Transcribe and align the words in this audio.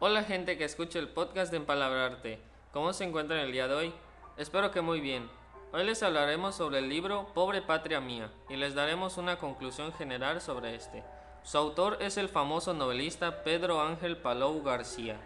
Hola 0.00 0.22
gente 0.22 0.56
que 0.56 0.64
escucha 0.64 1.00
el 1.00 1.08
podcast 1.08 1.50
de 1.50 1.56
Empalabrarte. 1.56 2.38
¿Cómo 2.72 2.92
se 2.92 3.02
encuentran 3.02 3.40
el 3.40 3.50
día 3.50 3.66
de 3.66 3.74
hoy? 3.74 3.94
Espero 4.36 4.70
que 4.70 4.80
muy 4.80 5.00
bien. 5.00 5.28
Hoy 5.72 5.82
les 5.82 6.04
hablaremos 6.04 6.54
sobre 6.54 6.78
el 6.78 6.88
libro 6.88 7.26
Pobre 7.34 7.62
Patria 7.62 8.00
Mía 8.00 8.30
y 8.48 8.54
les 8.54 8.76
daremos 8.76 9.16
una 9.16 9.40
conclusión 9.40 9.92
general 9.92 10.40
sobre 10.40 10.76
este. 10.76 11.02
Su 11.42 11.58
autor 11.58 11.96
es 12.00 12.16
el 12.16 12.28
famoso 12.28 12.74
novelista 12.74 13.42
Pedro 13.42 13.82
Ángel 13.82 14.16
Palou 14.16 14.62
García. 14.62 15.16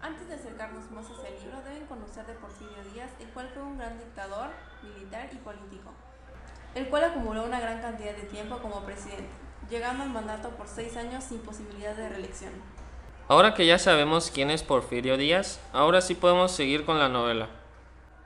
Antes 0.00 0.28
de 0.28 0.34
acercarnos 0.36 0.88
más 0.92 1.10
a 1.10 1.14
ese 1.14 1.44
libro, 1.44 1.60
deben 1.62 1.84
conocer 1.86 2.26
de 2.26 2.34
Porfirio 2.34 2.84
Díaz, 2.92 3.10
el 3.18 3.26
cual 3.30 3.50
fue 3.52 3.64
un 3.64 3.76
gran 3.76 3.98
dictador, 3.98 4.50
militar 4.84 5.30
y 5.32 5.36
político, 5.38 5.90
el 6.76 6.88
cual 6.88 7.02
acumuló 7.02 7.42
una 7.42 7.58
gran 7.58 7.80
cantidad 7.80 8.14
de 8.14 8.22
tiempo 8.22 8.58
como 8.58 8.84
presidente, 8.84 9.34
llegando 9.68 10.04
al 10.04 10.10
mandato 10.10 10.50
por 10.50 10.68
seis 10.68 10.96
años 10.96 11.24
sin 11.24 11.40
posibilidad 11.40 11.96
de 11.96 12.08
reelección. 12.08 12.52
Ahora 13.28 13.52
que 13.52 13.66
ya 13.66 13.78
sabemos 13.78 14.30
quién 14.30 14.50
es 14.50 14.62
Porfirio 14.62 15.18
Díaz, 15.18 15.60
ahora 15.74 16.00
sí 16.00 16.14
podemos 16.14 16.50
seguir 16.50 16.86
con 16.86 16.98
la 16.98 17.10
novela. 17.10 17.50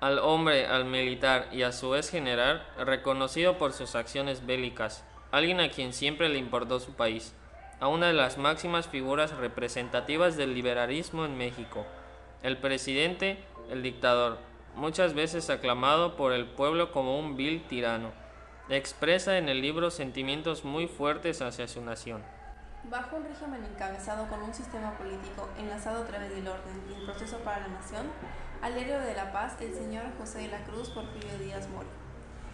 Al 0.01 0.21
hombre, 0.21 0.67
al 0.67 0.85
militar 0.85 1.49
y 1.51 1.63
a 1.63 1.73
su 1.73 1.91
vez 1.91 2.09
general, 2.09 2.65
reconocido 2.79 3.59
por 3.59 3.73
sus 3.73 3.97
acciones 3.97 4.47
bélicas, 4.47 5.05
alguien 5.33 5.59
a 5.59 5.71
quien 5.71 5.93
siempre 5.93 6.29
le 6.29 6.39
importó 6.39 6.79
su 6.79 6.93
país, 6.93 7.35
a 7.81 7.89
una 7.89 8.07
de 8.07 8.13
las 8.13 8.39
máximas 8.39 8.87
figuras 8.87 9.37
representativas 9.37 10.37
del 10.37 10.55
liberalismo 10.55 11.25
en 11.25 11.37
México, 11.37 11.85
el 12.45 12.59
presidente, 12.59 13.43
el 13.73 13.83
dictador, 13.83 14.39
muchas 14.77 15.15
veces 15.15 15.51
aclamado 15.51 16.15
por 16.15 16.33
el 16.33 16.47
pueblo 16.47 16.93
como 16.93 17.19
un 17.19 17.37
vil 17.37 17.67
tirano, 17.67 18.13
expresa 18.69 19.37
en 19.37 19.49
el 19.49 19.63
libro 19.63 19.91
sentimientos 19.91 20.65
muy 20.65 20.87
fuertes 20.87 21.43
hacia 21.43 21.67
su 21.67 21.81
nación. 21.81 22.23
Bajo 22.91 23.17
un 23.17 23.25
régimen 23.25 23.65
encabezado 23.65 24.27
con 24.29 24.43
un 24.43 24.53
sistema 24.53 24.91
político 24.99 25.49
enlazado 25.57 26.03
a 26.03 26.07
través 26.07 26.31
del 26.31 26.49
orden 26.49 26.83
y 26.91 26.95
el 26.95 27.05
proceso 27.05 27.39
para 27.39 27.61
la 27.61 27.69
nación, 27.69 28.07
al 28.61 28.77
héroe 28.77 29.07
de 29.07 29.15
la 29.15 29.33
paz, 29.33 29.55
el 29.61 29.73
señor 29.73 30.05
José 30.19 30.41
de 30.41 30.49
la 30.49 30.65
Cruz 30.65 30.91
Porfirio 30.91 31.39
Díaz 31.39 31.69
Mori. 31.69 31.87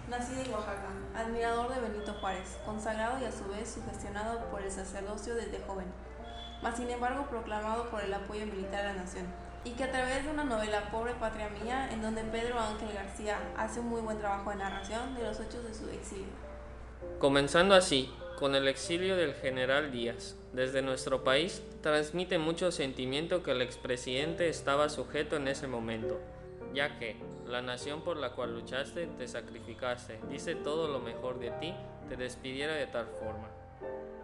Nacido 0.09 0.43
en 0.43 0.53
Oaxaca, 0.53 0.91
admirador 1.17 1.75
de 1.75 1.81
Benito 1.81 2.13
Juárez, 2.15 2.59
consagrado 2.65 3.19
y 3.21 3.25
a 3.25 3.33
su 3.33 3.49
vez 3.49 3.71
sugestionado 3.71 4.45
por 4.51 4.63
el 4.63 4.71
sacerdocio 4.71 5.35
desde 5.35 5.65
joven, 5.67 5.91
mas 6.63 6.77
sin 6.77 6.91
embargo 6.91 7.27
proclamado 7.29 7.89
por 7.91 8.03
el 8.03 8.13
apoyo 8.13 8.47
militar 8.47 8.85
a 8.85 8.93
la 8.93 9.03
nación, 9.03 9.27
y 9.65 9.73
que 9.73 9.85
a 9.85 9.91
través 9.91 10.25
de 10.25 10.31
una 10.31 10.45
novela 10.45 10.91
Pobre 10.91 11.15
Patria 11.15 11.49
Mía, 11.49 11.91
en 11.91 12.03
donde 12.03 12.23
Pedro 12.25 12.61
Ángel 12.61 12.93
García 12.93 13.39
hace 13.57 13.81
un 13.81 13.89
muy 13.89 14.03
buen 14.03 14.19
trabajo 14.19 14.51
de 14.51 14.57
narración 14.57 15.15
de 15.15 15.25
los 15.25 15.41
hechos 15.41 15.65
de 15.65 15.75
su 15.75 15.89
exilio. 15.89 16.49
Comenzando 17.19 17.75
así, 17.75 18.13
con 18.39 18.55
el 18.55 18.69
exilio 18.69 19.17
del 19.17 19.35
general 19.35 19.91
Díaz, 19.91 20.37
desde 20.53 20.81
nuestro 20.81 21.25
país, 21.25 21.61
transmite 21.81 22.39
mucho 22.39 22.71
sentimiento 22.71 23.43
que 23.43 23.51
el 23.51 23.63
expresidente 23.63 24.49
estaba 24.49 24.89
sujeto 24.91 25.35
en 25.35 25.49
ese 25.49 25.67
momento, 25.67 26.21
ya 26.73 27.01
que 27.01 27.17
la 27.49 27.63
nación 27.63 28.03
por 28.03 28.17
la 28.17 28.35
cual 28.35 28.55
luchaste, 28.55 29.09
te 29.09 29.27
sacrificaste, 29.27 30.21
dice 30.31 30.55
todo 30.55 30.87
lo 30.87 31.01
mejor 31.01 31.41
de 31.41 31.51
ti, 31.51 31.75
te 32.09 32.17
despidiera 32.17 32.75
de 32.75 32.87
tal 32.87 33.09
forma. 33.09 33.49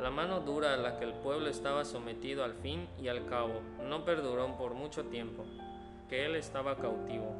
La 0.01 0.11
mano 0.11 0.39
dura 0.39 0.75
a 0.75 0.77
la 0.77 0.97
que 0.97 1.07
el 1.07 1.15
pueblo 1.15 1.49
estaba 1.49 1.85
sometido 1.85 2.45
al 2.45 2.55
fin 2.55 2.87
y 3.03 3.09
al 3.09 3.27
cabo 3.27 3.63
no 3.83 4.05
perduró 4.05 4.57
por 4.57 4.75
mucho 4.75 5.07
tiempo, 5.07 5.45
que 6.09 6.25
él 6.25 6.37
estaba 6.37 6.77
cautivo. 6.77 7.35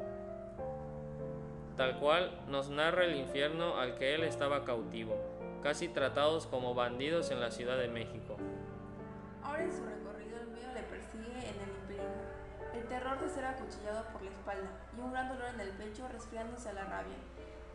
Tal 1.77 1.99
cual 1.99 2.37
nos 2.49 2.69
narra 2.69 3.05
el 3.05 3.15
infierno 3.15 3.77
al 3.77 3.95
que 3.95 4.15
él 4.15 4.23
estaba 4.23 4.65
cautivo, 4.65 5.17
casi 5.65 5.87
tratados 5.87 6.45
como 6.45 6.75
bandidos 6.75 7.31
en 7.31 7.39
la 7.41 7.49
Ciudad 7.49 7.75
de 7.79 7.87
México. 7.87 8.37
Ahora 9.41 9.63
en 9.63 9.73
su 9.73 9.83
recorrido 9.83 10.37
el 10.39 10.49
miedo 10.49 10.71
le 10.71 10.83
persigue 10.83 11.25
en 11.25 11.59
el 11.59 11.75
imperio, 11.81 12.05
el 12.75 12.85
terror 12.85 13.19
de 13.19 13.27
ser 13.27 13.45
acuchillado 13.45 14.05
por 14.13 14.21
la 14.21 14.29
espalda 14.29 14.69
y 14.95 15.01
un 15.01 15.11
gran 15.11 15.27
dolor 15.27 15.47
en 15.55 15.59
el 15.61 15.69
pecho 15.69 16.07
resfriándose 16.07 16.69
a 16.69 16.73
la 16.73 16.83
rabia 16.85 17.17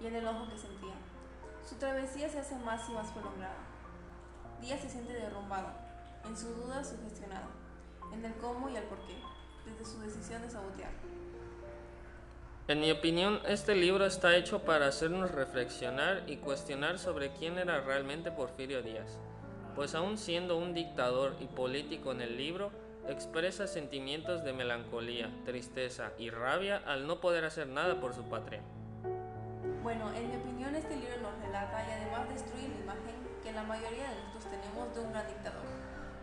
y 0.01 0.07
en 0.07 0.15
el 0.15 0.25
ojo 0.25 0.49
que 0.49 0.57
sentía. 0.57 0.95
Su 1.69 1.75
travesía 1.79 2.29
se 2.29 2.39
hace 2.39 2.55
más 2.59 2.89
y 2.89 2.93
más 2.93 3.11
prolongada. 3.11 3.59
Díaz 4.61 4.83
se 4.83 4.89
siente 4.89 5.13
derrumbado, 5.13 5.73
en 6.25 6.37
su 6.37 6.55
duda 6.55 6.85
sugestionado, 6.85 7.49
en 8.13 8.25
el 8.25 8.35
cómo 8.35 8.69
y 8.69 8.77
el 8.77 8.85
por 8.85 8.99
qué, 8.99 9.17
desde 9.67 9.85
su 9.85 9.99
decisión 9.99 10.43
de 10.43 10.51
sabotear. 10.51 10.93
En 12.71 12.79
mi 12.79 12.93
opinión, 12.93 13.41
este 13.49 13.75
libro 13.75 14.07
está 14.07 14.37
hecho 14.37 14.61
para 14.61 14.87
hacernos 14.87 15.33
reflexionar 15.33 16.23
y 16.29 16.37
cuestionar 16.37 17.01
sobre 17.01 17.33
quién 17.33 17.59
era 17.59 17.81
realmente 17.81 18.31
Porfirio 18.31 18.81
Díaz, 18.81 19.19
pues 19.75 19.97
aún 19.97 20.17
siendo 20.17 20.57
un 20.57 20.73
dictador 20.73 21.35
y 21.41 21.47
político 21.47 22.13
en 22.13 22.21
el 22.21 22.37
libro, 22.37 22.71
expresa 23.09 23.67
sentimientos 23.67 24.45
de 24.45 24.53
melancolía, 24.53 25.29
tristeza 25.45 26.13
y 26.17 26.31
rabia 26.31 26.81
al 26.87 27.09
no 27.09 27.21
poder 27.21 27.45
hacer 27.45 27.67
nada 27.67 28.01
por 28.01 28.15
su 28.15 28.23
patria. 28.29 28.61
Bueno, 29.83 30.09
en 30.15 30.29
mi 30.29 30.37
opinión 30.37 30.77
este 30.77 30.95
libro 30.95 31.17
nos 31.23 31.37
relata 31.45 31.85
y 31.89 31.91
además 31.91 32.29
destruye 32.29 32.69
la 32.69 32.85
imagen 32.85 33.17
que 33.43 33.51
la 33.51 33.65
mayoría 33.65 34.11
de 34.11 34.15
nosotros 34.15 34.45
tenemos 34.45 34.95
de 34.95 35.01
un 35.01 35.11
gran 35.11 35.27
dictador, 35.27 35.67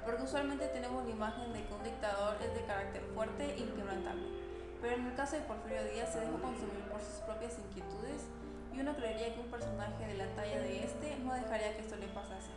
porque 0.05 0.23
usualmente 0.23 0.67
tenemos 0.67 1.03
la 1.03 1.11
imagen 1.11 1.51
de 1.51 1.65
que 1.65 1.73
un 1.73 1.83
dictador 1.83 2.37
es 2.41 2.53
de 2.53 2.65
carácter 2.65 3.03
fuerte 3.13 3.53
e 3.53 3.59
inquebrantable, 3.59 4.46
pero 4.87 5.01
en 5.01 5.07
el 5.07 5.15
caso 5.15 5.35
de 5.35 5.41
Porfirio 5.41 5.83
Díaz 5.83 6.13
se 6.13 6.21
dejó 6.21 6.39
consumir 6.39 6.79
por 6.89 7.01
sus 7.01 7.15
propias 7.25 7.59
inquietudes 7.59 8.23
y 8.73 8.79
uno 8.79 8.95
creería 8.95 9.33
que 9.33 9.41
un 9.41 9.51
personaje 9.51 10.07
de 10.07 10.13
la 10.13 10.27
talla 10.27 10.61
de 10.61 10.81
este 10.81 11.17
no 11.25 11.33
dejaría 11.33 11.75
que 11.75 11.81
esto 11.81 11.97
le 11.97 12.07
pasase. 12.07 12.51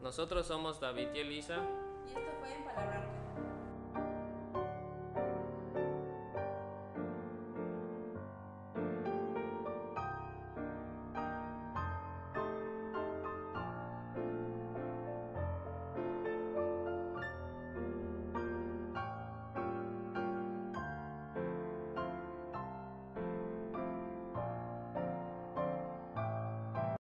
Nosotros 0.02 0.44
somos 0.46 0.80
David 0.80 1.08
y 1.14 1.20
Elisa. 1.20 1.58
Y 2.04 2.08
esto 2.08 2.20
fue 2.40 2.52
Empalabrarte. 2.56 3.06